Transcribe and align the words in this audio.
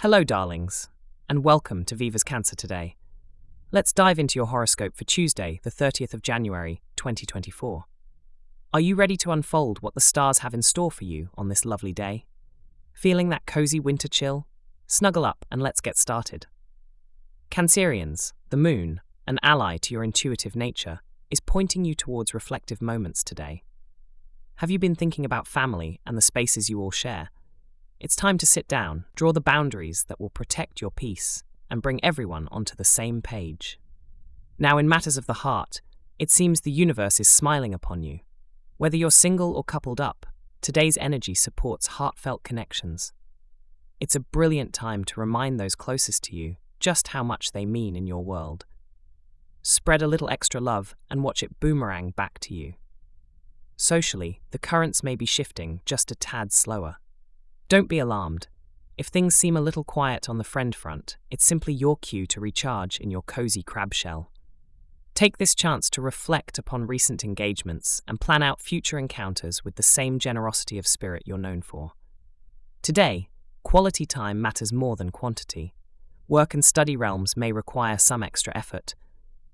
Hello, 0.00 0.22
darlings, 0.22 0.90
and 1.26 1.42
welcome 1.42 1.82
to 1.86 1.94
Viva's 1.94 2.22
Cancer 2.22 2.54
Today. 2.54 2.96
Let's 3.72 3.94
dive 3.94 4.18
into 4.18 4.38
your 4.38 4.44
horoscope 4.44 4.94
for 4.94 5.04
Tuesday, 5.04 5.58
the 5.62 5.70
30th 5.70 6.12
of 6.12 6.20
January, 6.20 6.82
2024. 6.96 7.86
Are 8.74 8.80
you 8.80 8.94
ready 8.94 9.16
to 9.16 9.32
unfold 9.32 9.80
what 9.80 9.94
the 9.94 10.02
stars 10.02 10.40
have 10.40 10.52
in 10.52 10.60
store 10.60 10.90
for 10.90 11.04
you 11.04 11.30
on 11.38 11.48
this 11.48 11.64
lovely 11.64 11.94
day? 11.94 12.26
Feeling 12.92 13.30
that 13.30 13.46
cozy 13.46 13.80
winter 13.80 14.06
chill? 14.06 14.46
Snuggle 14.86 15.24
up 15.24 15.46
and 15.50 15.62
let's 15.62 15.80
get 15.80 15.96
started. 15.96 16.46
Cancerians, 17.50 18.34
the 18.50 18.58
moon, 18.58 19.00
an 19.26 19.38
ally 19.42 19.78
to 19.78 19.94
your 19.94 20.04
intuitive 20.04 20.54
nature, 20.54 21.00
is 21.30 21.40
pointing 21.40 21.86
you 21.86 21.94
towards 21.94 22.34
reflective 22.34 22.82
moments 22.82 23.24
today. 23.24 23.62
Have 24.56 24.70
you 24.70 24.78
been 24.78 24.94
thinking 24.94 25.24
about 25.24 25.48
family 25.48 26.00
and 26.06 26.18
the 26.18 26.22
spaces 26.22 26.68
you 26.68 26.82
all 26.82 26.90
share? 26.90 27.30
It's 27.98 28.14
time 28.14 28.36
to 28.38 28.46
sit 28.46 28.68
down, 28.68 29.06
draw 29.14 29.32
the 29.32 29.40
boundaries 29.40 30.04
that 30.08 30.20
will 30.20 30.30
protect 30.30 30.80
your 30.80 30.90
peace, 30.90 31.42
and 31.70 31.80
bring 31.80 32.04
everyone 32.04 32.46
onto 32.52 32.76
the 32.76 32.84
same 32.84 33.22
page. 33.22 33.80
Now, 34.58 34.76
in 34.76 34.88
matters 34.88 35.16
of 35.16 35.26
the 35.26 35.32
heart, 35.44 35.80
it 36.18 36.30
seems 36.30 36.60
the 36.60 36.70
universe 36.70 37.20
is 37.20 37.28
smiling 37.28 37.72
upon 37.72 38.02
you. 38.02 38.20
Whether 38.76 38.96
you're 38.98 39.10
single 39.10 39.54
or 39.54 39.64
coupled 39.64 40.00
up, 40.00 40.26
today's 40.60 40.98
energy 40.98 41.34
supports 41.34 41.86
heartfelt 41.86 42.42
connections. 42.42 43.12
It's 43.98 44.14
a 44.14 44.20
brilliant 44.20 44.74
time 44.74 45.04
to 45.04 45.20
remind 45.20 45.58
those 45.58 45.74
closest 45.74 46.22
to 46.24 46.36
you 46.36 46.56
just 46.80 47.08
how 47.08 47.22
much 47.22 47.52
they 47.52 47.64
mean 47.64 47.96
in 47.96 48.06
your 48.06 48.22
world. 48.22 48.66
Spread 49.62 50.02
a 50.02 50.06
little 50.06 50.28
extra 50.28 50.60
love 50.60 50.94
and 51.10 51.24
watch 51.24 51.42
it 51.42 51.58
boomerang 51.60 52.10
back 52.10 52.38
to 52.40 52.54
you. 52.54 52.74
Socially, 53.76 54.40
the 54.50 54.58
currents 54.58 55.02
may 55.02 55.16
be 55.16 55.26
shifting 55.26 55.80
just 55.86 56.10
a 56.10 56.14
tad 56.14 56.52
slower. 56.52 56.96
Don't 57.68 57.88
be 57.88 57.98
alarmed. 57.98 58.46
If 58.96 59.08
things 59.08 59.34
seem 59.34 59.56
a 59.56 59.60
little 59.60 59.82
quiet 59.82 60.28
on 60.28 60.38
the 60.38 60.44
friend 60.44 60.72
front, 60.72 61.16
it's 61.32 61.44
simply 61.44 61.74
your 61.74 61.96
cue 61.96 62.24
to 62.28 62.40
recharge 62.40 63.00
in 63.00 63.10
your 63.10 63.22
cozy 63.22 63.64
crab 63.64 63.92
shell. 63.92 64.30
Take 65.14 65.38
this 65.38 65.52
chance 65.52 65.90
to 65.90 66.00
reflect 66.00 66.58
upon 66.58 66.86
recent 66.86 67.24
engagements 67.24 68.02
and 68.06 68.20
plan 68.20 68.40
out 68.40 68.60
future 68.60 69.00
encounters 69.00 69.64
with 69.64 69.74
the 69.74 69.82
same 69.82 70.20
generosity 70.20 70.78
of 70.78 70.86
spirit 70.86 71.24
you're 71.26 71.38
known 71.38 71.60
for. 71.60 71.90
Today, 72.82 73.28
quality 73.64 74.06
time 74.06 74.40
matters 74.40 74.72
more 74.72 74.94
than 74.94 75.10
quantity. 75.10 75.74
Work 76.28 76.54
and 76.54 76.64
study 76.64 76.96
realms 76.96 77.36
may 77.36 77.50
require 77.50 77.98
some 77.98 78.22
extra 78.22 78.56
effort. 78.56 78.94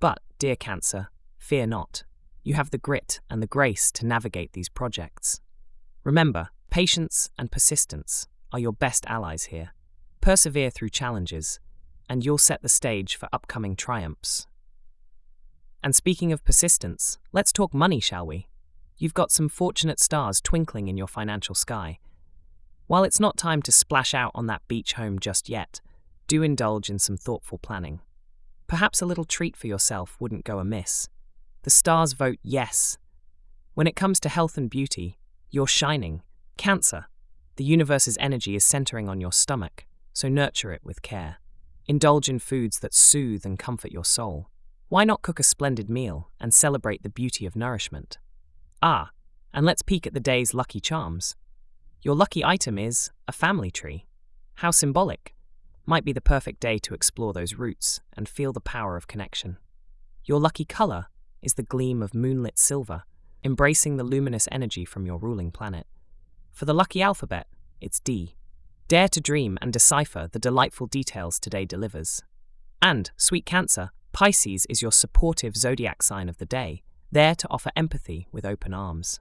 But, 0.00 0.18
dear 0.38 0.56
Cancer, 0.56 1.08
fear 1.38 1.66
not. 1.66 2.04
You 2.44 2.54
have 2.54 2.72
the 2.72 2.78
grit 2.78 3.20
and 3.30 3.42
the 3.42 3.46
grace 3.46 3.90
to 3.92 4.06
navigate 4.06 4.52
these 4.52 4.68
projects. 4.68 5.40
Remember, 6.04 6.50
Patience 6.72 7.28
and 7.38 7.52
persistence 7.52 8.26
are 8.50 8.58
your 8.58 8.72
best 8.72 9.04
allies 9.04 9.44
here. 9.44 9.74
Persevere 10.22 10.70
through 10.70 10.88
challenges, 10.88 11.60
and 12.08 12.24
you'll 12.24 12.38
set 12.38 12.62
the 12.62 12.68
stage 12.70 13.14
for 13.14 13.28
upcoming 13.30 13.76
triumphs. 13.76 14.46
And 15.84 15.94
speaking 15.94 16.32
of 16.32 16.46
persistence, 16.46 17.18
let's 17.30 17.52
talk 17.52 17.74
money, 17.74 18.00
shall 18.00 18.26
we? 18.26 18.48
You've 18.96 19.12
got 19.12 19.30
some 19.30 19.50
fortunate 19.50 20.00
stars 20.00 20.40
twinkling 20.40 20.88
in 20.88 20.96
your 20.96 21.06
financial 21.06 21.54
sky. 21.54 21.98
While 22.86 23.04
it's 23.04 23.20
not 23.20 23.36
time 23.36 23.60
to 23.64 23.70
splash 23.70 24.14
out 24.14 24.32
on 24.34 24.46
that 24.46 24.66
beach 24.66 24.94
home 24.94 25.18
just 25.18 25.50
yet, 25.50 25.82
do 26.26 26.42
indulge 26.42 26.88
in 26.88 26.98
some 26.98 27.18
thoughtful 27.18 27.58
planning. 27.58 28.00
Perhaps 28.66 29.02
a 29.02 29.06
little 29.06 29.26
treat 29.26 29.58
for 29.58 29.66
yourself 29.66 30.16
wouldn't 30.18 30.46
go 30.46 30.58
amiss. 30.58 31.10
The 31.64 31.70
stars 31.70 32.14
vote 32.14 32.38
yes. 32.42 32.96
When 33.74 33.86
it 33.86 33.94
comes 33.94 34.18
to 34.20 34.30
health 34.30 34.56
and 34.56 34.70
beauty, 34.70 35.18
you're 35.50 35.66
shining 35.66 36.22
Cancer. 36.62 37.06
The 37.56 37.64
universe's 37.64 38.16
energy 38.20 38.54
is 38.54 38.64
centering 38.64 39.08
on 39.08 39.20
your 39.20 39.32
stomach, 39.32 39.84
so 40.12 40.28
nurture 40.28 40.72
it 40.72 40.82
with 40.84 41.02
care. 41.02 41.38
Indulge 41.88 42.28
in 42.28 42.38
foods 42.38 42.78
that 42.78 42.94
soothe 42.94 43.44
and 43.44 43.58
comfort 43.58 43.90
your 43.90 44.04
soul. 44.04 44.48
Why 44.88 45.02
not 45.02 45.22
cook 45.22 45.40
a 45.40 45.42
splendid 45.42 45.90
meal 45.90 46.30
and 46.38 46.54
celebrate 46.54 47.02
the 47.02 47.08
beauty 47.08 47.46
of 47.46 47.56
nourishment? 47.56 48.20
Ah, 48.80 49.10
and 49.52 49.66
let's 49.66 49.82
peek 49.82 50.06
at 50.06 50.14
the 50.14 50.20
day's 50.20 50.54
lucky 50.54 50.78
charms. 50.78 51.34
Your 52.00 52.14
lucky 52.14 52.44
item 52.44 52.78
is 52.78 53.10
a 53.26 53.32
family 53.32 53.72
tree. 53.72 54.06
How 54.54 54.70
symbolic. 54.70 55.34
Might 55.84 56.04
be 56.04 56.12
the 56.12 56.20
perfect 56.20 56.60
day 56.60 56.78
to 56.78 56.94
explore 56.94 57.32
those 57.32 57.54
roots 57.56 58.00
and 58.16 58.28
feel 58.28 58.52
the 58.52 58.60
power 58.60 58.96
of 58.96 59.08
connection. 59.08 59.56
Your 60.26 60.38
lucky 60.38 60.64
color 60.64 61.06
is 61.42 61.54
the 61.54 61.64
gleam 61.64 62.04
of 62.04 62.14
moonlit 62.14 62.56
silver, 62.56 63.02
embracing 63.42 63.96
the 63.96 64.04
luminous 64.04 64.46
energy 64.52 64.84
from 64.84 65.06
your 65.06 65.18
ruling 65.18 65.50
planet. 65.50 65.88
For 66.52 66.66
the 66.66 66.74
lucky 66.74 67.00
alphabet, 67.00 67.46
it's 67.80 67.98
D. 67.98 68.36
Dare 68.86 69.08
to 69.08 69.20
dream 69.20 69.58
and 69.62 69.72
decipher 69.72 70.28
the 70.30 70.38
delightful 70.38 70.86
details 70.86 71.40
today 71.40 71.64
delivers. 71.64 72.22
And, 72.80 73.10
sweet 73.16 73.46
Cancer, 73.46 73.90
Pisces 74.12 74.66
is 74.66 74.82
your 74.82 74.92
supportive 74.92 75.56
zodiac 75.56 76.02
sign 76.02 76.28
of 76.28 76.36
the 76.36 76.46
day, 76.46 76.82
there 77.10 77.34
to 77.34 77.48
offer 77.50 77.70
empathy 77.74 78.28
with 78.30 78.44
open 78.44 78.74
arms. 78.74 79.18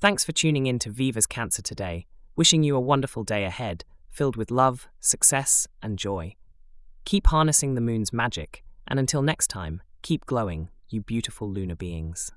Thanks 0.00 0.24
for 0.24 0.32
tuning 0.32 0.66
in 0.66 0.78
to 0.80 0.90
Viva's 0.90 1.26
Cancer 1.26 1.60
today, 1.60 2.06
wishing 2.34 2.62
you 2.62 2.76
a 2.76 2.80
wonderful 2.80 3.24
day 3.24 3.44
ahead, 3.44 3.84
filled 4.08 4.36
with 4.36 4.50
love, 4.50 4.88
success, 5.00 5.68
and 5.82 5.98
joy. 5.98 6.34
Keep 7.04 7.26
harnessing 7.26 7.74
the 7.74 7.82
moon's 7.82 8.12
magic, 8.12 8.64
and 8.86 8.98
until 8.98 9.20
next 9.20 9.48
time, 9.48 9.82
keep 10.02 10.24
glowing, 10.24 10.70
you 10.88 11.02
beautiful 11.02 11.48
lunar 11.48 11.76
beings. 11.76 12.32